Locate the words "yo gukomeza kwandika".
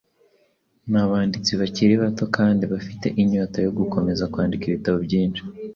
3.65-4.63